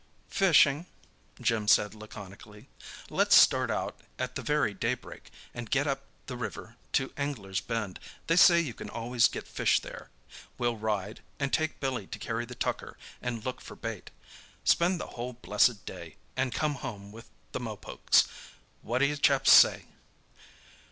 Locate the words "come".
16.51-16.77